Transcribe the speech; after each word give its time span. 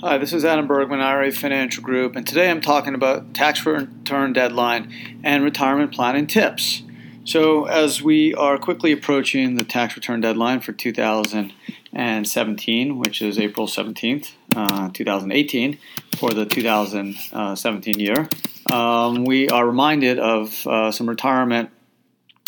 Hi, 0.00 0.16
this 0.16 0.32
is 0.32 0.44
Adam 0.44 0.68
Bergman, 0.68 1.00
IRA 1.00 1.32
Financial 1.32 1.82
Group, 1.82 2.14
and 2.14 2.24
today 2.24 2.48
I'm 2.48 2.60
talking 2.60 2.94
about 2.94 3.34
tax 3.34 3.66
return 3.66 4.32
deadline 4.32 5.18
and 5.24 5.42
retirement 5.42 5.92
planning 5.92 6.28
tips. 6.28 6.84
So, 7.24 7.64
as 7.64 8.00
we 8.00 8.32
are 8.32 8.58
quickly 8.58 8.92
approaching 8.92 9.56
the 9.56 9.64
tax 9.64 9.96
return 9.96 10.20
deadline 10.20 10.60
for 10.60 10.70
2017, 10.70 12.96
which 12.96 13.20
is 13.20 13.40
April 13.40 13.66
17th, 13.66 14.34
uh, 14.54 14.90
2018, 14.94 15.78
for 16.16 16.30
the 16.30 16.46
2017 16.46 17.98
year, 17.98 18.28
um, 18.70 19.24
we 19.24 19.48
are 19.48 19.66
reminded 19.66 20.20
of 20.20 20.64
uh, 20.68 20.92
some 20.92 21.08
retirement 21.08 21.70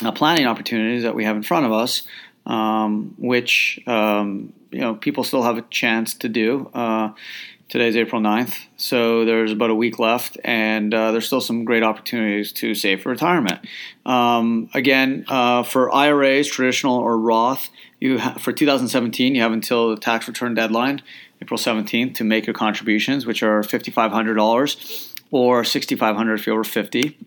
uh, 0.05 0.13
planning 0.13 0.47
opportunities 0.47 1.03
that 1.03 1.17
we 1.17 1.25
have 1.25 1.35
in 1.35 1.43
front 1.43 1.67
of 1.67 1.73
us, 1.73 2.07
um, 2.47 3.17
which 3.19 3.81
um, 3.89 4.53
you 4.71 4.81
know 4.81 4.95
people 4.95 5.25
still 5.25 5.43
have 5.43 5.59
a 5.59 5.63
chance 5.63 6.15
to 6.15 6.29
do. 6.29 6.71
Uh, 6.75 7.13
today's 7.69 7.97
April 7.97 8.21
9th, 8.21 8.65
so 8.77 9.25
there's 9.25 9.53
about 9.53 9.71
a 9.71 9.75
week 9.75 9.99
left, 9.99 10.37
and 10.45 10.93
uh, 10.93 11.13
there's 11.13 11.27
still 11.27 11.41
some 11.41 11.65
great 11.65 11.83
opportunities 11.83 12.53
to 12.53 12.75
save 12.75 13.03
for 13.03 13.11
retirement. 13.11 13.65
Um, 14.05 14.69
again, 14.75 15.25
uh, 15.29 15.63
for 15.63 15.95
IRAs, 15.95 16.49
traditional 16.49 16.99
or 16.99 17.17
Roth, 17.17 17.71
you 18.01 18.19
ha- 18.19 18.35
for 18.35 18.53
2017, 18.53 19.35
you 19.35 19.43
have 19.43 19.53
until 19.53 19.91
the 19.91 20.01
tax 20.01 20.27
return 20.27 20.55
deadline, 20.55 21.03
April 21.41 21.59
17th, 21.59 22.15
to 22.15 22.25
make 22.25 22.47
your 22.47 22.55
contributions, 22.55 23.25
which 23.25 23.43
are 23.43 23.63
$5,500 23.63 25.17
or 25.31 25.63
$6,500 25.63 26.35
if 26.35 26.47
you're 26.47 26.55
over 26.55 26.65
50. 26.65 27.19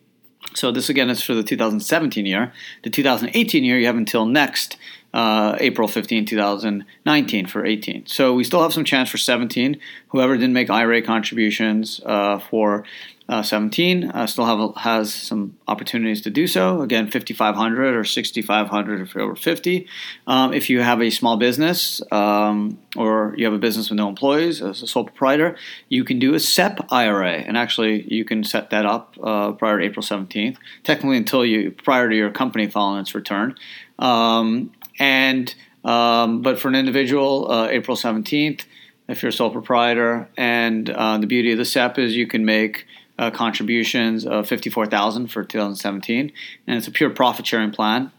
So 0.56 0.72
this 0.72 0.90
again 0.90 1.10
is 1.10 1.24
for 1.24 1.34
the 1.34 1.44
2017 1.44 2.26
year. 2.26 2.54
The 2.84 2.90
2018 2.90 3.64
year, 3.64 3.80
you 3.80 3.86
have 3.86 3.96
until 3.96 4.26
next 4.26 4.78
uh, 5.14 5.56
April 5.60 5.88
15, 5.88 6.26
2019 6.26 7.46
for 7.46 7.66
18. 7.66 8.08
So 8.08 8.34
we 8.34 8.44
still 8.44 8.64
have 8.64 8.74
some 8.74 8.84
chance 8.84 9.10
for 9.10 9.18
17. 9.18 9.80
Whoever 10.10 10.36
didn't 10.36 10.54
make 10.54 10.70
IRA 10.70 11.02
contributions 11.02 12.02
uh, 12.06 12.40
for 12.40 12.84
uh, 13.30 13.42
17 13.42 14.12
uh, 14.12 14.28
still 14.28 14.46
have 14.46 14.76
has 14.76 15.14
some 15.14 15.58
opportunities 15.68 16.22
to 16.22 16.30
do 16.30 16.46
so. 16.46 16.82
Again, 16.82 17.10
5,500 17.10 17.96
or 17.96 18.04
6,500 18.04 19.02
if 19.02 19.16
you're 19.16 19.24
over 19.24 19.36
50. 19.36 19.88
Um, 20.28 20.54
if 20.54 20.70
you 20.70 20.82
have 20.82 21.02
a 21.02 21.10
small 21.10 21.38
business 21.38 22.02
um, 22.12 22.78
or 22.98 23.34
you 23.38 23.46
have 23.46 23.54
a 23.54 23.60
business 23.60 23.90
with 23.90 23.98
no 23.98 24.10
employees 24.10 24.62
as 24.62 24.84
a 24.84 24.88
sole 24.88 25.06
proprietor, 25.06 25.56
you 25.88 26.04
can 26.04 26.20
do 26.20 26.34
a 26.34 26.40
SEP 26.40 26.80
IRA, 26.92 27.32
and 27.32 27.58
actually 27.58 28.04
you 28.14 28.26
can 28.26 28.44
set 28.44 28.72
that 28.72 28.86
up 28.86 29.16
uh, 29.24 29.54
prior 29.54 29.80
to 29.80 29.86
April 29.86 30.04
17th. 30.04 30.58
Technically, 30.84 31.18
until 31.18 31.46
you 31.46 31.72
prior 31.72 32.10
to 32.10 32.16
your 32.16 32.30
company 32.32 32.68
filing 32.68 33.00
its 33.00 33.16
return. 33.16 33.56
Um, 34.00 34.72
and 35.04 35.54
um, 35.84 36.42
but 36.42 36.60
for 36.60 36.70
an 36.70 36.76
individual, 36.76 37.52
uh, 37.52 37.68
April 37.68 37.98
17th, 37.98 38.64
if 39.10 39.22
you're 39.22 39.32
a 39.32 39.34
sole 39.34 39.52
proprietor, 39.52 40.30
and 40.38 40.90
uh, 40.90 41.18
the 41.18 41.28
beauty 41.28 41.52
of 41.52 41.58
the 41.58 41.66
SEP 41.66 42.00
is 42.00 42.16
you 42.16 42.26
can 42.26 42.46
make 42.46 42.86
uh, 43.20 43.30
contributions 43.30 44.26
of 44.26 44.48
54,000 44.48 45.28
for 45.28 45.44
2017, 45.44 46.32
and 46.68 46.78
it's 46.78 46.88
a 46.88 46.92
pure 46.92 47.10
profit 47.10 47.46
sharing 47.46 47.72
plan. 47.72 48.12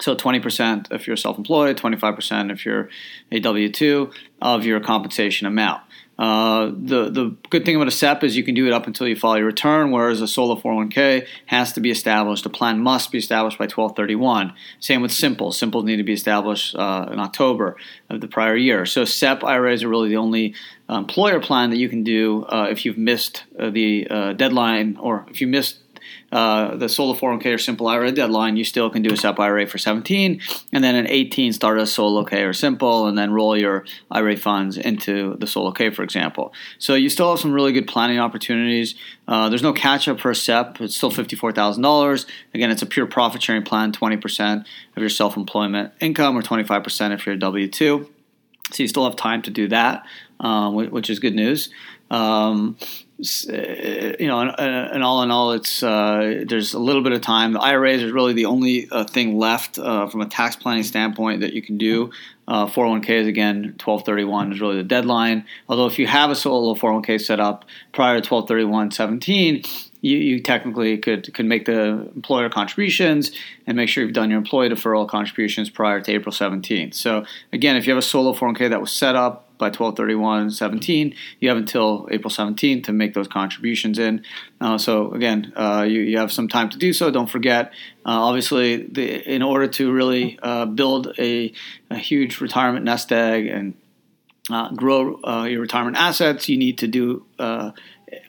So 0.00 0.14
20% 0.14 0.92
if 0.92 1.08
you're 1.08 1.16
self-employed, 1.16 1.76
25% 1.76 2.52
if 2.52 2.64
you're 2.64 2.88
a 3.32 3.40
W-2 3.40 4.12
of 4.40 4.64
your 4.64 4.78
compensation 4.78 5.48
amount. 5.48 5.82
Uh, 6.22 6.66
the 6.66 7.10
the 7.10 7.36
good 7.50 7.64
thing 7.64 7.74
about 7.74 7.88
a 7.88 7.90
SEP 7.90 8.22
is 8.22 8.36
you 8.36 8.44
can 8.44 8.54
do 8.54 8.64
it 8.68 8.72
up 8.72 8.86
until 8.86 9.08
you 9.08 9.16
file 9.16 9.36
your 9.36 9.46
return, 9.46 9.90
whereas 9.90 10.20
a 10.20 10.28
solo 10.28 10.54
401k 10.54 11.26
has 11.46 11.72
to 11.72 11.80
be 11.80 11.90
established. 11.90 12.46
A 12.46 12.48
plan 12.48 12.78
must 12.78 13.10
be 13.10 13.18
established 13.18 13.58
by 13.58 13.64
1231. 13.64 14.52
Same 14.78 15.02
with 15.02 15.10
simple. 15.10 15.50
Simples 15.50 15.84
need 15.84 15.96
to 15.96 16.04
be 16.04 16.12
established 16.12 16.76
uh, 16.76 17.08
in 17.10 17.18
October 17.18 17.76
of 18.08 18.20
the 18.20 18.28
prior 18.28 18.54
year. 18.54 18.86
So 18.86 19.04
SEP 19.04 19.42
IRAs 19.42 19.82
are 19.82 19.88
really 19.88 20.10
the 20.10 20.16
only 20.16 20.54
employer 20.88 21.40
plan 21.40 21.70
that 21.70 21.78
you 21.78 21.88
can 21.88 22.04
do 22.04 22.44
uh, 22.44 22.68
if 22.70 22.84
you've 22.84 22.98
missed 22.98 23.42
uh, 23.58 23.70
the 23.70 24.06
uh, 24.08 24.32
deadline 24.34 24.98
or 25.00 25.26
if 25.28 25.40
you 25.40 25.48
missed 25.48 25.81
uh, 26.32 26.76
the 26.76 26.88
solo 26.88 27.14
401k 27.14 27.54
or 27.54 27.58
simple 27.58 27.86
IRA 27.86 28.10
deadline, 28.10 28.56
you 28.56 28.64
still 28.64 28.88
can 28.88 29.02
do 29.02 29.12
a 29.12 29.16
SEP 29.16 29.38
IRA 29.38 29.66
for 29.66 29.76
17, 29.76 30.40
and 30.72 30.82
then 30.82 30.96
in 30.96 31.06
18 31.06 31.52
start 31.52 31.78
a 31.78 31.86
solo 31.86 32.24
K 32.24 32.42
or 32.42 32.54
simple, 32.54 33.06
and 33.06 33.18
then 33.18 33.32
roll 33.32 33.56
your 33.56 33.84
IRA 34.10 34.36
funds 34.36 34.78
into 34.78 35.36
the 35.36 35.46
solo 35.46 35.72
K, 35.72 35.90
for 35.90 36.02
example. 36.02 36.54
So 36.78 36.94
you 36.94 37.10
still 37.10 37.30
have 37.30 37.38
some 37.38 37.52
really 37.52 37.72
good 37.72 37.86
planning 37.86 38.18
opportunities. 38.18 38.94
Uh, 39.28 39.50
there's 39.50 39.62
no 39.62 39.74
catch 39.74 40.08
up 40.08 40.20
for 40.20 40.30
a 40.30 40.34
SEP. 40.34 40.80
It's 40.80 40.96
still 40.96 41.10
$54,000. 41.10 42.26
Again, 42.54 42.70
it's 42.70 42.82
a 42.82 42.86
pure 42.86 43.06
profit 43.06 43.42
sharing 43.42 43.62
plan, 43.62 43.92
20% 43.92 44.64
of 44.96 45.00
your 45.00 45.10
self 45.10 45.36
employment 45.36 45.92
income 46.00 46.36
or 46.36 46.42
25% 46.42 47.12
if 47.12 47.26
you're 47.26 47.34
a 47.34 47.38
W 47.38 47.68
2. 47.68 48.10
So 48.70 48.82
you 48.82 48.88
still 48.88 49.04
have 49.04 49.16
time 49.16 49.42
to 49.42 49.50
do 49.50 49.68
that, 49.68 50.06
um, 50.40 50.74
which 50.74 51.10
is 51.10 51.18
good 51.18 51.34
news. 51.34 51.68
Um, 52.10 52.76
you 53.22 54.26
know, 54.26 54.40
and, 54.40 54.50
and, 54.58 55.04
all 55.04 55.22
in 55.22 55.30
all, 55.30 55.52
it's 55.52 55.82
uh, 55.82 56.42
there's 56.46 56.74
a 56.74 56.78
little 56.78 57.02
bit 57.02 57.12
of 57.12 57.20
time. 57.20 57.52
The 57.52 57.60
IRAs 57.60 58.02
is 58.02 58.10
really 58.10 58.32
the 58.32 58.46
only 58.46 58.88
uh, 58.90 59.04
thing 59.04 59.38
left 59.38 59.78
uh, 59.78 60.08
from 60.08 60.22
a 60.22 60.26
tax 60.26 60.56
planning 60.56 60.82
standpoint 60.82 61.40
that 61.40 61.52
you 61.52 61.62
can 61.62 61.78
do. 61.78 62.10
401ks 62.48 63.24
uh, 63.24 63.28
again, 63.28 63.56
1231 63.82 64.52
is 64.52 64.60
really 64.60 64.76
the 64.76 64.82
deadline. 64.82 65.44
Although 65.68 65.86
if 65.86 65.98
you 65.98 66.06
have 66.08 66.30
a 66.30 66.34
solo 66.34 66.74
401k 66.74 67.20
set 67.20 67.38
up 67.38 67.64
prior 67.92 68.20
to 68.20 68.28
1231 68.28 68.90
17, 68.90 69.62
you, 70.00 70.16
you 70.16 70.40
technically 70.40 70.98
could 70.98 71.32
could 71.32 71.46
make 71.46 71.64
the 71.64 72.10
employer 72.14 72.50
contributions 72.50 73.30
and 73.66 73.76
make 73.76 73.88
sure 73.88 74.02
you've 74.04 74.12
done 74.12 74.30
your 74.30 74.38
employee 74.38 74.68
deferral 74.68 75.08
contributions 75.08 75.70
prior 75.70 76.00
to 76.00 76.12
April 76.12 76.34
17th. 76.34 76.94
So 76.94 77.24
again, 77.52 77.76
if 77.76 77.86
you 77.86 77.92
have 77.92 78.02
a 78.02 78.06
solo 78.06 78.34
401k 78.34 78.70
that 78.70 78.80
was 78.80 78.90
set 78.90 79.14
up 79.14 79.48
by 79.62 79.66
1231 79.66 80.50
17 80.50 81.14
you 81.38 81.48
have 81.48 81.56
until 81.56 82.08
april 82.10 82.30
17th 82.30 82.82
to 82.82 82.92
make 82.92 83.14
those 83.14 83.28
contributions 83.28 83.96
in. 83.96 84.24
Uh, 84.60 84.76
so 84.76 85.12
again 85.12 85.52
uh, 85.54 85.86
you, 85.88 86.00
you, 86.00 86.18
have 86.18 86.32
some 86.32 86.48
time 86.48 86.68
to 86.68 86.76
do 86.76 86.92
so. 86.92 87.12
Don't 87.12 87.30
forget 87.30 87.72
uh, 88.04 88.26
obviously 88.28 88.88
the, 88.88 89.06
in 89.32 89.40
order 89.40 89.68
to 89.68 89.92
really 89.92 90.36
uh, 90.42 90.66
build 90.66 91.14
a, 91.16 91.52
a, 91.90 91.96
huge 91.96 92.40
retirement 92.40 92.84
nest 92.84 93.12
egg 93.12 93.46
and 93.46 93.74
uh, 94.50 94.72
grow 94.74 95.20
uh, 95.22 95.44
your 95.44 95.60
retirement 95.60 95.96
assets 95.96 96.48
you 96.48 96.58
need 96.58 96.78
to 96.78 96.88
do 96.88 97.24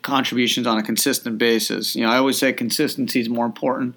contributions 0.03 0.67
on 0.67 0.77
a 0.77 0.83
consistent 0.83 1.39
basis. 1.39 1.95
You 1.95 2.03
know 2.03 2.11
i 2.11 2.17
always 2.17 2.37
say 2.37 2.53
consistency 2.53 3.19
is 3.21 3.27
more 3.27 3.47
important 3.47 3.95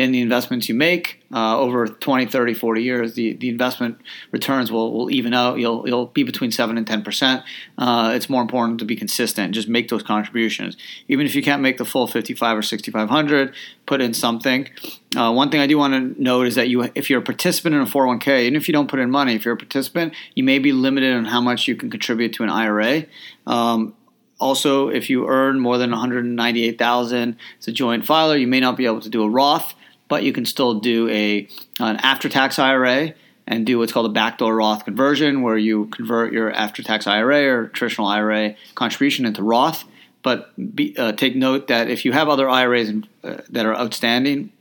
in 0.00 0.12
the 0.12 0.20
investments 0.20 0.68
you 0.68 0.74
make 0.74 1.24
uh, 1.32 1.58
over 1.58 1.86
20, 1.86 2.26
30, 2.26 2.54
40 2.54 2.82
years, 2.82 3.14
the, 3.14 3.34
the 3.34 3.48
investment 3.48 4.00
returns 4.32 4.72
will, 4.72 4.92
will 4.92 5.10
even 5.10 5.32
out. 5.32 5.58
You'll, 5.58 5.86
you'll 5.88 6.06
be 6.06 6.22
between 6.22 6.50
7 6.50 6.76
and 6.76 6.86
10%. 6.86 7.44
Uh, 7.78 8.12
it's 8.14 8.28
more 8.28 8.42
important 8.42 8.80
to 8.80 8.84
be 8.84 8.96
consistent. 8.96 9.54
Just 9.54 9.68
make 9.68 9.88
those 9.88 10.02
contributions. 10.02 10.76
Even 11.08 11.26
if 11.26 11.34
you 11.34 11.42
can't 11.42 11.62
make 11.62 11.78
the 11.78 11.84
full 11.84 12.06
55 12.06 12.58
or 12.58 12.62
6,500, 12.62 13.54
put 13.86 14.00
in 14.00 14.12
something. 14.12 14.68
Uh, 15.16 15.32
one 15.32 15.50
thing 15.50 15.60
I 15.60 15.66
do 15.66 15.78
want 15.78 15.94
to 15.94 16.22
note 16.22 16.46
is 16.46 16.56
that 16.56 16.68
you, 16.68 16.90
if 16.94 17.08
you're 17.08 17.20
a 17.20 17.24
participant 17.24 17.74
in 17.74 17.82
a 17.82 17.86
401k, 17.86 18.42
even 18.42 18.56
if 18.56 18.68
you 18.68 18.72
don't 18.72 18.88
put 18.88 18.98
in 18.98 19.10
money, 19.10 19.34
if 19.34 19.44
you're 19.44 19.54
a 19.54 19.58
participant, 19.58 20.14
you 20.34 20.42
may 20.42 20.58
be 20.58 20.72
limited 20.72 21.14
on 21.14 21.26
how 21.26 21.40
much 21.40 21.68
you 21.68 21.76
can 21.76 21.90
contribute 21.90 22.32
to 22.34 22.42
an 22.42 22.50
IRA. 22.50 23.04
Um, 23.46 23.94
also, 24.40 24.88
if 24.88 25.10
you 25.10 25.28
earn 25.28 25.60
more 25.60 25.76
than 25.78 25.90
198,000 25.90 27.36
as 27.58 27.68
a 27.68 27.72
joint 27.72 28.06
filer, 28.06 28.36
you 28.36 28.46
may 28.46 28.58
not 28.58 28.76
be 28.76 28.86
able 28.86 29.00
to 29.00 29.10
do 29.10 29.22
a 29.22 29.28
Roth 29.28 29.74
but 30.10 30.24
you 30.24 30.32
can 30.34 30.44
still 30.44 30.74
do 30.74 31.08
a 31.08 31.48
an 31.78 31.96
after 31.96 32.28
tax 32.28 32.58
IRA 32.58 33.14
and 33.46 33.64
do 33.64 33.78
what's 33.78 33.92
called 33.92 34.06
a 34.06 34.12
backdoor 34.12 34.54
Roth 34.54 34.84
conversion, 34.84 35.40
where 35.40 35.56
you 35.56 35.86
convert 35.86 36.32
your 36.32 36.52
after 36.52 36.82
tax 36.82 37.06
IRA 37.06 37.46
or 37.46 37.68
traditional 37.68 38.06
IRA 38.06 38.54
contribution 38.74 39.24
into 39.24 39.42
Roth. 39.42 39.84
But 40.22 40.52
be, 40.74 40.94
uh, 40.98 41.12
take 41.12 41.34
note 41.34 41.68
that 41.68 41.88
if 41.88 42.04
you 42.04 42.12
have 42.12 42.28
other 42.28 42.50
IRAs 42.50 42.90
in, 42.90 43.06
uh, 43.24 43.38
that 43.48 43.64
are 43.64 43.74
outstanding 43.74 44.52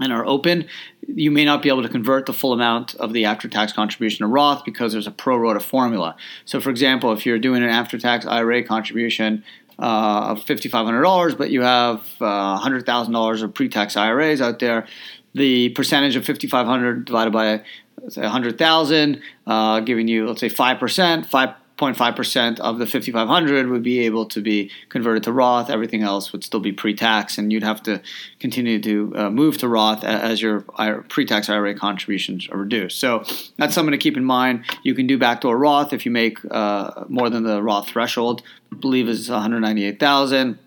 and 0.00 0.12
are 0.12 0.24
open, 0.24 0.66
you 1.06 1.30
may 1.30 1.44
not 1.44 1.62
be 1.62 1.68
able 1.68 1.82
to 1.82 1.88
convert 1.88 2.26
the 2.26 2.32
full 2.32 2.52
amount 2.52 2.94
of 2.96 3.12
the 3.12 3.24
after 3.24 3.48
tax 3.48 3.72
contribution 3.72 4.18
to 4.18 4.26
Roth 4.26 4.64
because 4.64 4.92
there's 4.92 5.06
a 5.06 5.12
pro 5.12 5.36
rata 5.36 5.60
formula. 5.60 6.16
So, 6.44 6.60
for 6.60 6.70
example, 6.70 7.12
if 7.12 7.26
you're 7.26 7.38
doing 7.38 7.62
an 7.62 7.68
after 7.68 7.98
tax 7.98 8.26
IRA 8.26 8.62
contribution 8.62 9.44
uh, 9.78 10.30
of 10.30 10.44
$5,500, 10.44 11.36
but 11.36 11.50
you 11.50 11.62
have 11.62 12.00
uh, 12.20 12.60
$100,000 12.60 13.42
of 13.42 13.54
pre-tax 13.54 13.96
IRAs 13.96 14.40
out 14.40 14.58
there, 14.58 14.86
the 15.34 15.70
percentage 15.70 16.16
of 16.16 16.24
5,500 16.24 17.04
divided 17.04 17.32
by 17.32 17.62
say 18.08 18.22
100,000, 18.22 19.20
uh, 19.46 19.80
giving 19.80 20.08
you 20.08 20.28
let's 20.28 20.40
say 20.40 20.48
five 20.48 20.78
percent, 20.78 21.26
five 21.26 21.54
0.5% 21.76 22.60
of 22.60 22.78
the 22.78 22.86
5500 22.86 23.68
would 23.68 23.82
be 23.82 24.00
able 24.00 24.26
to 24.26 24.40
be 24.40 24.70
converted 24.90 25.24
to 25.24 25.32
Roth. 25.32 25.70
Everything 25.70 26.02
else 26.02 26.30
would 26.32 26.44
still 26.44 26.60
be 26.60 26.70
pre-tax, 26.70 27.36
and 27.36 27.52
you'd 27.52 27.64
have 27.64 27.82
to 27.82 28.00
continue 28.38 28.80
to 28.80 29.12
uh, 29.16 29.30
move 29.30 29.58
to 29.58 29.68
Roth 29.68 30.04
as 30.04 30.40
your 30.40 30.60
pre-tax 30.60 31.48
IRA 31.48 31.74
contributions 31.74 32.48
are 32.48 32.58
reduced. 32.58 33.00
So 33.00 33.24
that's 33.56 33.74
something 33.74 33.92
to 33.92 33.98
keep 33.98 34.16
in 34.16 34.24
mind. 34.24 34.64
You 34.84 34.94
can 34.94 35.08
do 35.08 35.18
backdoor 35.18 35.58
Roth 35.58 35.92
if 35.92 36.06
you 36.06 36.12
make 36.12 36.38
uh, 36.50 37.04
more 37.08 37.28
than 37.28 37.42
the 37.42 37.60
Roth 37.60 37.88
threshold. 37.88 38.42
I 38.72 38.76
believe 38.76 39.08
is 39.08 39.28
198,000. 39.28 40.58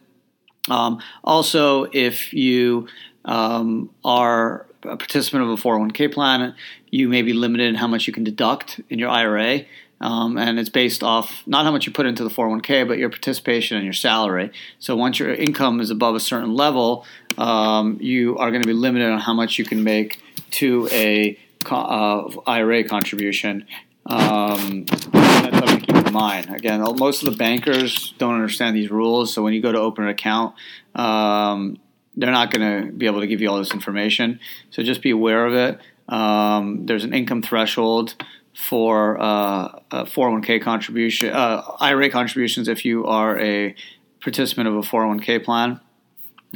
Um, 0.69 1.01
also, 1.23 1.85
if 1.93 2.33
you 2.33 2.87
um, 3.23 3.89
are 4.03 4.65
a 4.83 4.97
participant 4.97 5.43
of 5.43 5.49
a 5.49 5.55
401k 5.55 6.13
plan, 6.13 6.55
you 6.91 7.07
may 7.09 7.21
be 7.21 7.33
limited 7.33 7.67
in 7.67 7.75
how 7.75 7.87
much 7.87 8.07
you 8.07 8.13
can 8.13 8.23
deduct 8.23 8.81
in 8.89 8.99
your 8.99 9.09
IRA. 9.09 9.65
Um, 9.99 10.37
and 10.37 10.59
it's 10.59 10.69
based 10.69 11.03
off 11.03 11.41
not 11.47 11.65
how 11.65 11.71
much 11.71 11.87
you 11.87 11.91
put 11.91 12.05
into 12.05 12.23
the 12.23 12.29
401k, 12.29 12.87
but 12.87 12.97
your 12.97 13.09
participation 13.09 13.77
and 13.77 13.83
your 13.83 13.93
salary. 13.93 14.51
So 14.79 14.95
once 14.95 15.17
your 15.19 15.33
income 15.33 15.79
is 15.79 15.89
above 15.89 16.15
a 16.15 16.19
certain 16.19 16.53
level, 16.53 17.05
um, 17.37 17.97
you 17.99 18.37
are 18.37 18.51
going 18.51 18.61
to 18.61 18.67
be 18.67 18.73
limited 18.73 19.09
on 19.09 19.19
how 19.19 19.33
much 19.33 19.57
you 19.57 19.65
can 19.65 19.83
make 19.83 20.21
to 20.51 20.87
a 20.91 21.37
uh, 21.69 22.29
IRA 22.45 22.83
contribution. 22.83 23.65
Um, 24.05 24.85
that's 24.85 25.57
something 25.57 25.79
to 25.79 25.85
keep 25.85 26.07
in 26.07 26.13
mind. 26.13 26.49
Again, 26.53 26.81
most 26.97 27.23
of 27.23 27.31
the 27.31 27.37
bankers 27.37 28.13
don't 28.17 28.35
understand 28.35 28.75
these 28.75 28.89
rules, 28.89 29.33
so 29.33 29.43
when 29.43 29.53
you 29.53 29.61
go 29.61 29.71
to 29.71 29.79
open 29.79 30.05
an 30.05 30.09
account, 30.09 30.55
um, 30.95 31.77
they're 32.15 32.31
not 32.31 32.51
going 32.51 32.85
to 32.85 32.91
be 32.91 33.05
able 33.05 33.19
to 33.19 33.27
give 33.27 33.41
you 33.41 33.49
all 33.49 33.57
this 33.57 33.73
information. 33.73 34.39
So 34.71 34.81
just 34.81 35.01
be 35.01 35.11
aware 35.11 35.45
of 35.45 35.53
it. 35.53 35.79
Um, 36.09 36.85
there's 36.85 37.03
an 37.03 37.13
income 37.13 37.41
threshold 37.41 38.15
for 38.57 39.21
uh, 39.21 39.69
401k 39.91 40.59
contribution, 40.59 41.29
uh, 41.31 41.61
IRA 41.79 42.09
contributions 42.09 42.67
if 42.67 42.83
you 42.83 43.05
are 43.05 43.39
a 43.39 43.75
participant 44.19 44.67
of 44.67 44.73
a 44.73 44.81
401k 44.81 45.45
plan. 45.45 45.79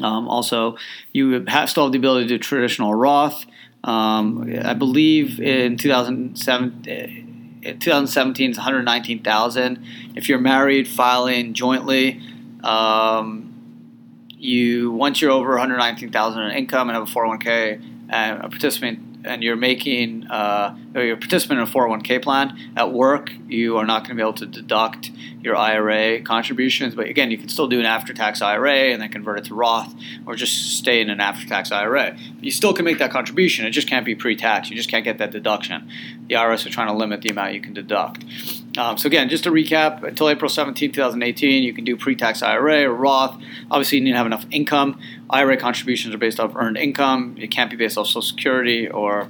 Um, 0.02 0.28
also, 0.28 0.78
you 1.14 1.46
have 1.48 1.70
still 1.70 1.84
have 1.84 1.92
the 1.92 2.00
ability 2.00 2.28
to 2.28 2.34
do 2.36 2.40
traditional 2.40 2.96
Roth. 2.96 3.46
Um, 3.84 4.52
I 4.64 4.74
believe 4.74 5.40
in 5.40 5.78
2007. 5.78 7.60
2017 7.62 8.52
is 8.52 8.58
119,000. 8.58 9.86
If 10.16 10.28
you're 10.28 10.40
married, 10.40 10.88
filing 10.88 11.54
jointly, 11.54 12.20
um, 12.64 13.54
you 14.30 14.92
once 14.92 15.22
you're 15.22 15.30
over 15.30 15.52
119,000 15.52 16.42
in 16.42 16.52
income 16.52 16.90
and 16.90 16.98
have 16.98 17.08
a 17.08 17.12
401k 17.12 18.08
and 18.10 18.44
a 18.44 18.50
participant 18.50 19.11
and 19.24 19.44
you're 19.44 19.56
making 19.56 20.26
uh, 20.28 20.78
or 20.96 21.04
you're 21.04 21.16
a 21.16 21.20
participant 21.20 21.60
in 21.60 21.68
a 21.68 21.70
401k 21.70 22.22
plan 22.22 22.58
at 22.76 22.92
work, 22.92 23.32
you 23.48 23.78
are 23.78 23.86
not 23.86 24.04
going 24.04 24.10
to 24.10 24.16
be 24.16 24.22
able 24.22 24.34
to 24.34 24.46
deduct 24.46 25.12
your 25.42 25.56
IRA 25.56 26.22
contributions. 26.22 26.96
But 26.96 27.08
again, 27.08 27.32
you 27.32 27.38
can 27.38 27.50
still 27.50 27.68
do 27.68 27.80
an 27.80 27.86
after-tax 27.86 28.42
IRA 28.42 28.92
and 28.92 29.02
then 29.02 29.10
convert 29.10 29.40
it 29.40 29.46
to 29.46 29.56
Roth, 29.56 29.94
or 30.26 30.36
just 30.36 30.78
stay 30.78 31.02
in 31.02 31.10
an 31.10 31.20
after-tax 31.20 31.72
IRA. 31.72 32.18
You 32.42 32.52
still 32.52 32.74
can 32.74 32.86
make 32.86 33.00
that 33.00 33.12
contribution. 33.12 33.66
It 33.66 33.72
just 33.72 33.88
can't 33.88 34.06
be 34.06 34.16
pre-tax. 34.16 34.70
You 34.70 34.76
just 34.76 34.90
can't 34.90 35.04
get 35.04 35.18
that 35.18 35.32
deduction. 35.32 35.90
The 36.28 36.36
IRS 36.36 36.66
are 36.66 36.70
trying 36.70 36.88
to 36.88 36.94
limit 36.94 37.22
the 37.22 37.30
amount 37.30 37.54
you 37.54 37.62
can 37.62 37.74
deduct. 37.74 38.24
Um, 38.78 38.98
so 38.98 39.08
again, 39.08 39.28
just 39.28 39.44
to 39.44 39.52
recap, 39.52 40.04
until 40.04 40.30
April 40.30 40.48
17, 40.48 40.94
2018, 40.94 41.64
you 41.64 41.74
can 41.74 41.84
do 41.84 41.98
pre-tax 41.98 42.42
IRA 42.42 42.86
or 42.86 42.94
Roth. 42.94 43.36
Obviously, 43.70 43.98
you 43.98 44.04
need 44.04 44.12
to 44.12 44.18
have 44.18 44.26
enough 44.26 44.46
income. 44.50 45.00
IRA 45.30 45.58
contributions 45.58 46.16
are 46.16 46.18
based 46.18 46.40
off 46.40 46.56
earned 46.56 46.78
income. 46.78 47.36
It 47.38 47.48
can't 47.48 47.70
be 47.70 47.76
based 47.76 47.98
off 47.98 48.08
Social 48.08 48.22
Security 48.22 48.90
or 48.90 49.30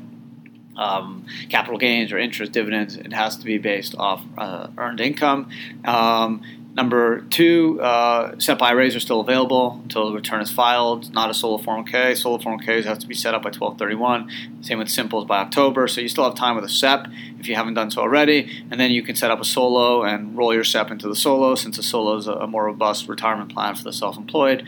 um, 0.78 1.26
capital 1.50 1.78
gains 1.78 2.12
or 2.12 2.20
interest 2.20 2.52
dividends. 2.52 2.96
It 2.96 3.14
has 3.14 3.38
to 3.38 3.46
be 3.46 3.58
based 3.58 3.96
off 3.96 4.24
uh, 4.38 4.68
earned 4.78 5.02
income. 5.02 5.50
Um, 5.86 6.42
number 6.74 7.22
two, 7.22 7.80
uh, 7.82 8.40
SEP 8.40 8.62
IRAs 8.62 8.96
are 8.96 9.00
still 9.00 9.20
available 9.20 9.80
until 9.84 10.10
the 10.10 10.16
return 10.16 10.42
is 10.42 10.52
filed. 10.52 11.14
Not 11.14 11.30
a 11.30 11.34
solo 11.34 11.58
401k. 11.58 12.18
Solo 12.18 12.38
401ks 12.38 12.86
have 12.86 13.00
to 13.00 13.08
be 13.08 13.16
set 13.16 13.34
up 13.34 13.44
by 13.44 13.50
1231. 13.50 14.30
Same 14.62 14.80
with 14.80 14.90
simples 14.90 15.26
by 15.26 15.40
October. 15.40 15.88
So 15.88 16.02
you 16.02 16.08
still 16.08 16.24
have 16.24 16.36
time 16.36 16.56
with 16.56 16.66
a 16.66 16.70
SEP 16.70 17.08
if 17.40 17.48
you 17.48 17.56
haven't 17.56 17.74
done 17.74 17.92
so 17.92 18.02
already. 18.02 18.66
And 18.72 18.80
then 18.80 18.92
you 18.92 19.04
can 19.04 19.16
set 19.16 19.32
up 19.32 19.42
a 19.42 19.46
solo 19.46 20.04
and 20.04 20.38
roll 20.38 20.54
your 20.54 20.64
SEP 20.64 20.92
into 20.92 21.08
the 21.08 21.16
solo 21.16 21.56
since 21.56 21.78
a 21.78 21.84
solo 21.84 22.18
is 22.18 22.28
a 22.28 22.48
more 22.48 22.66
robust 22.66 23.08
retirement 23.08 23.54
plan 23.54 23.76
for 23.76 23.84
the 23.84 23.94
self-employed. 23.94 24.66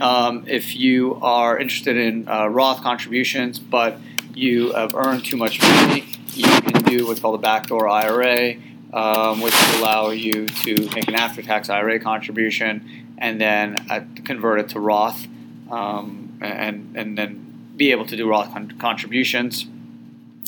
Um, 0.00 0.44
if 0.46 0.76
you 0.76 1.16
are 1.16 1.58
interested 1.58 1.96
in 1.96 2.28
uh, 2.28 2.46
Roth 2.46 2.82
contributions, 2.82 3.58
but 3.58 3.98
you 4.34 4.72
have 4.72 4.94
earned 4.94 5.24
too 5.24 5.36
much 5.36 5.60
money, 5.60 6.04
you 6.34 6.44
can 6.44 6.82
do 6.84 7.06
what's 7.06 7.20
called 7.20 7.34
a 7.34 7.42
backdoor 7.42 7.88
IRA, 7.88 8.54
um, 8.92 9.40
which 9.40 9.54
will 9.54 9.80
allow 9.80 10.10
you 10.10 10.46
to 10.46 10.74
make 10.94 11.08
an 11.08 11.14
after-tax 11.14 11.68
IRA 11.68 12.00
contribution 12.00 13.14
and 13.18 13.40
then 13.40 13.76
uh, 13.90 14.00
convert 14.24 14.60
it 14.60 14.68
to 14.70 14.80
Roth, 14.80 15.26
um, 15.70 16.38
and 16.40 16.96
and 16.96 17.18
then 17.18 17.72
be 17.76 17.90
able 17.90 18.06
to 18.06 18.16
do 18.16 18.28
Roth 18.28 18.52
con- 18.52 18.76
contributions, 18.78 19.66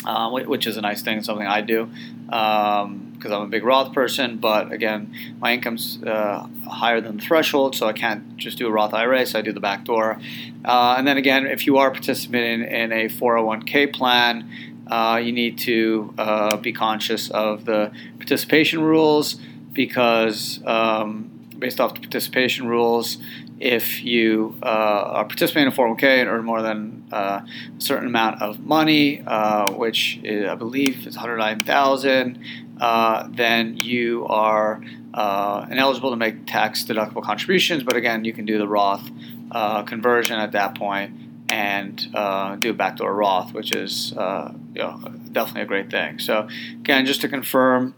uh, 0.05 0.31
which 0.31 0.67
is 0.67 0.77
a 0.77 0.81
nice 0.81 1.03
thing, 1.03 1.23
something 1.23 1.47
I 1.47 1.61
do. 1.61 1.91
Um, 2.31 3.11
because 3.21 3.33
I'm 3.33 3.43
a 3.43 3.49
big 3.49 3.65
Roth 3.65 3.93
person, 3.93 4.39
but 4.39 4.73
again, 4.73 5.15
my 5.41 5.53
income's 5.53 6.03
uh, 6.03 6.47
higher 6.67 7.03
than 7.03 7.19
the 7.19 7.23
threshold, 7.23 7.77
so 7.77 7.87
I 7.87 7.93
can't 7.93 8.39
just 8.39 8.57
do 8.57 8.67
a 8.67 8.71
Roth 8.71 8.95
IRA, 8.95 9.27
so 9.27 9.39
I 9.39 9.43
do 9.43 9.53
the 9.53 9.61
back 9.61 9.85
door. 9.85 10.19
Uh, 10.65 10.95
and 10.97 11.07
then 11.07 11.19
again, 11.19 11.47
if 11.47 11.67
you 11.67 11.77
are 11.77 11.91
participating 11.91 12.63
in 12.67 12.93
a 12.93 13.09
401k 13.11 13.93
plan, 13.93 14.51
uh, 14.91 15.21
you 15.23 15.33
need 15.33 15.57
to 15.57 16.13
uh, 16.19 16.57
be 16.57 16.73
conscious 16.73 17.31
of 17.31 17.65
the 17.65 17.93
participation 18.19 18.83
rules 18.83 19.37
because, 19.73 20.61
um, 20.67 21.31
based 21.59 21.81
off 21.81 21.95
the 21.95 22.01
participation 22.01 22.67
rules, 22.67 23.19
if 23.61 24.03
you 24.03 24.57
uh, 24.63 24.67
are 24.67 25.25
participating 25.25 25.69
in 25.69 25.73
a 25.73 25.77
401k 25.77 26.03
and 26.03 26.29
earn 26.29 26.45
more 26.45 26.63
than 26.63 27.05
uh, 27.13 27.41
a 27.47 27.81
certain 27.81 28.09
amount 28.09 28.43
of 28.43 28.59
money, 28.61 29.23
uh, 29.27 29.71
which 29.73 30.19
is, 30.25 30.49
I 30.49 30.55
believe 30.57 31.07
is 31.07 31.15
109,000, 31.15 32.43
uh, 32.81 33.29
then 33.31 33.77
you 33.77 34.27
are 34.27 34.83
uh, 35.13 35.67
ineligible 35.71 36.11
to 36.11 36.17
make 36.17 36.47
tax 36.47 36.85
deductible 36.85 37.23
contributions. 37.23 37.83
But 37.85 37.97
again, 37.97 38.25
you 38.25 38.33
can 38.33 38.47
do 38.47 38.59
the 38.59 38.67
Roth 38.67 39.09
uh, 39.53 39.83
conversion 39.83 40.41
at 40.41 40.53
that 40.53 40.75
point 40.75 41.30
and 41.51 42.09
uh, 42.15 42.57
do 42.57 42.73
backdoor 42.73 43.13
Roth, 43.15 43.53
which 43.53 43.75
is 43.75 44.15
uh, 44.17 44.53
you 44.75 44.83
know, 44.83 45.01
definitely 45.33 45.63
a 45.63 45.67
great 45.67 45.91
thing. 45.91 46.19
So 46.19 46.49
again, 46.81 47.07
just 47.07 47.21
to 47.23 47.29
confirm. 47.29 47.95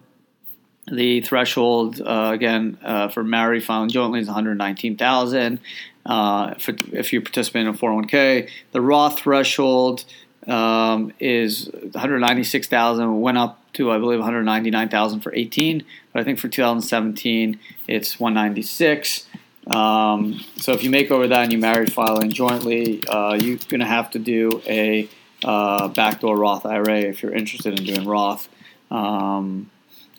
The 0.91 1.21
threshold 1.21 2.03
again 2.05 2.77
for 3.13 3.23
married 3.23 3.63
filing 3.63 3.89
jointly 3.89 4.19
is 4.19 4.27
119,000. 4.27 5.61
if 6.05 7.13
you 7.13 7.21
participate 7.21 7.63
in 7.63 7.69
a 7.69 7.73
401k, 7.73 8.51
the 8.73 8.81
Roth 8.81 9.21
threshold 9.21 10.05
um, 10.49 11.13
is 11.21 11.71
196,000. 11.71 13.21
Went 13.21 13.39
up 13.39 13.61
to 13.75 13.91
I 13.91 13.99
believe 13.99 14.19
199,000 14.19 15.21
for 15.21 15.35
18, 15.35 15.85
but 16.13 16.21
I 16.21 16.25
think 16.25 16.39
for 16.39 16.49
2017 16.49 17.59
it's 17.89 18.21
196. 18.21 19.27
Um, 19.67 20.41
so 20.57 20.73
if 20.73 20.83
you 20.83 20.91
make 20.91 21.11
over 21.11 21.29
that 21.29 21.43
and 21.45 21.53
you 21.53 21.59
married 21.59 21.93
filing 21.93 22.31
jointly, 22.31 23.03
uh, 23.09 23.35
you're 23.35 23.59
going 23.69 23.81
to 23.81 23.87
have 23.87 24.11
to 24.13 24.19
do 24.19 24.63
a 24.67 25.09
uh, 25.45 25.89
backdoor 25.89 26.37
Roth 26.37 26.67
IRA 26.67 27.01
if 27.01 27.23
you're 27.23 27.35
interested 27.35 27.79
in 27.79 27.85
doing 27.85 28.07
Roth. 28.07 28.49
Um, 28.91 29.71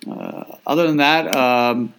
uh, 0.09 0.57
other 0.65 0.87
than 0.87 0.97
that, 0.97 1.33
um, 1.35 1.93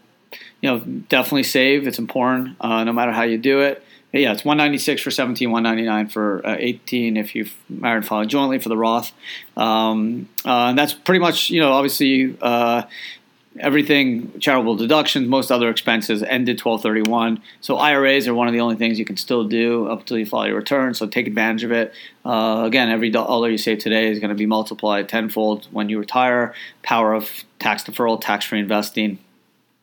you 0.61 0.71
know, 0.71 0.79
definitely 0.79 1.43
save. 1.45 1.87
It's 1.87 1.99
important, 1.99 2.57
uh, 2.61 2.85
no 2.85 2.93
matter 2.93 3.13
how 3.13 3.23
you 3.23 3.39
do 3.39 3.61
it 3.61 3.85
yeah, 4.21 4.33
it's 4.33 4.45
196 4.45 5.03
for 5.03 5.11
17, 5.11 5.51
199 5.51 6.09
for 6.09 6.47
uh, 6.47 6.57
18 6.59 7.17
if 7.17 7.35
you've 7.35 7.55
married 7.69 8.07
filing 8.07 8.29
jointly 8.29 8.61
for 8.61 8.69
the 8.69 8.77
Roth. 8.77 9.13
Um, 9.57 10.29
uh, 10.45 10.69
and 10.69 10.79
that's 10.79 10.93
pretty 10.93 11.19
much, 11.19 11.51
you 11.51 11.61
know, 11.61 11.73
obviously 11.73 12.37
everything 13.61 14.39
charitable 14.41 14.77
deductions, 14.77 15.29
most 15.29 15.51
other 15.51 15.69
expenses 15.71 16.23
ended 16.23 16.61
1231. 16.61 17.41
So 17.61 17.77
IRAs 17.77 18.27
are 18.27 18.35
one 18.35 18.49
of 18.49 18.53
the 18.53 18.61
only 18.61 18.77
things 18.77 18.99
you 18.99 19.05
can 19.05 19.17
still 19.17 19.45
do 19.45 19.87
up 19.87 20.01
until 20.01 20.19
you 20.19 20.27
file 20.27 20.47
your 20.47 20.57
return. 20.57 20.95
So 20.95 21.07
take 21.07 21.27
advantage 21.27 21.65
of 21.65 21.73
it. 21.73 21.93
Uh, 22.25 22.63
again, 22.65 22.89
every 22.91 23.11
dollar 23.11 23.49
you 23.49 23.59
save 23.59 23.79
today 23.79 24.11
is 24.11 24.19
going 24.19 24.31
to 24.31 24.35
be 24.35 24.47
multiplied 24.47 25.09
tenfold 25.09 25.67
when 25.71 25.89
you 25.89 25.99
retire. 25.99 26.55
Power 26.83 27.15
of 27.15 27.45
tax 27.59 27.85
deferral, 27.85 28.21
tax 28.21 28.45
free 28.45 28.59
investing. 28.59 29.19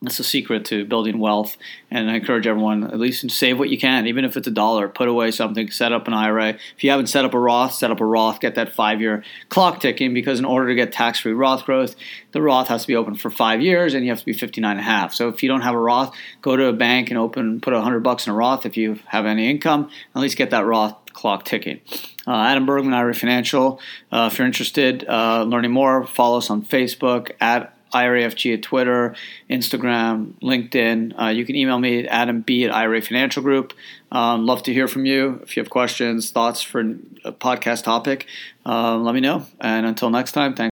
That's 0.02 0.16
the 0.16 0.24
secret 0.24 0.64
to 0.66 0.84
building 0.84 1.20
wealth. 1.20 1.56
And 1.88 2.10
I 2.10 2.16
encourage 2.16 2.48
everyone 2.48 2.82
at 2.82 2.98
least 2.98 3.30
save 3.30 3.56
what 3.56 3.70
you 3.70 3.78
can, 3.78 4.08
even 4.08 4.24
if 4.24 4.36
it's 4.36 4.48
a 4.48 4.50
dollar. 4.50 4.88
Put 4.88 5.06
away 5.06 5.30
something, 5.30 5.70
set 5.70 5.92
up 5.92 6.08
an 6.08 6.12
IRA. 6.12 6.58
If 6.76 6.82
you 6.82 6.90
haven't 6.90 7.06
set 7.06 7.24
up 7.24 7.34
a 7.34 7.38
Roth, 7.38 7.74
set 7.74 7.92
up 7.92 8.00
a 8.00 8.04
Roth, 8.04 8.40
get 8.40 8.56
that 8.56 8.72
five 8.72 9.00
year 9.00 9.22
clock 9.48 9.80
ticking 9.80 10.12
because 10.12 10.40
in 10.40 10.44
order 10.44 10.68
to 10.68 10.74
get 10.74 10.92
tax 10.92 11.20
free 11.20 11.32
Roth 11.32 11.64
growth, 11.64 11.94
the 12.32 12.42
Roth 12.42 12.66
has 12.66 12.82
to 12.82 12.88
be 12.88 12.96
open 12.96 13.14
for 13.14 13.30
five 13.30 13.62
years 13.62 13.94
and 13.94 14.04
you 14.04 14.10
have 14.10 14.18
to 14.18 14.26
be 14.26 14.32
59 14.32 14.72
and 14.72 14.80
a 14.80 14.82
half. 14.82 15.14
So 15.14 15.28
if 15.28 15.40
you 15.40 15.48
don't 15.48 15.60
have 15.60 15.74
a 15.74 15.78
Roth, 15.78 16.12
go 16.40 16.56
to 16.56 16.66
a 16.66 16.72
bank 16.72 17.10
and 17.10 17.18
open, 17.18 17.60
put 17.60 17.72
a 17.72 17.76
100 17.76 18.00
bucks 18.00 18.26
in 18.26 18.32
a 18.32 18.36
Roth 18.36 18.66
if 18.66 18.76
you 18.76 18.98
have 19.06 19.24
any 19.24 19.48
income. 19.48 19.88
At 20.16 20.20
least 20.20 20.36
get 20.36 20.50
that 20.50 20.66
Roth 20.66 20.96
clock 21.12 21.44
ticking. 21.44 21.80
Uh, 22.26 22.34
Adam 22.34 22.66
Bergman, 22.66 22.92
IRA 22.92 23.14
Financial. 23.14 23.80
Uh, 24.10 24.28
if 24.32 24.38
you're 24.38 24.46
interested, 24.46 25.06
uh, 25.08 25.44
learning 25.44 25.70
more, 25.70 26.06
follow 26.06 26.38
us 26.38 26.50
on 26.50 26.62
Facebook 26.62 27.32
at 27.40 27.76
IRAFG 27.92 28.54
at 28.54 28.62
Twitter, 28.62 29.14
Instagram, 29.50 30.32
LinkedIn. 30.42 31.20
Uh, 31.20 31.28
you 31.28 31.44
can 31.44 31.56
email 31.56 31.78
me 31.78 32.00
at 32.00 32.06
Adam 32.06 32.40
B 32.40 32.64
at 32.64 32.74
IRA 32.74 33.00
Financial 33.02 33.42
Group. 33.42 33.72
Um, 34.10 34.46
love 34.46 34.62
to 34.64 34.72
hear 34.72 34.88
from 34.88 35.06
you. 35.06 35.40
If 35.42 35.56
you 35.56 35.62
have 35.62 35.70
questions, 35.70 36.30
thoughts 36.30 36.62
for 36.62 36.80
a 37.24 37.32
podcast 37.32 37.84
topic, 37.84 38.26
uh, 38.66 38.96
let 38.96 39.14
me 39.14 39.20
know. 39.20 39.46
And 39.60 39.86
until 39.86 40.10
next 40.10 40.32
time, 40.32 40.54
thanks. 40.54 40.70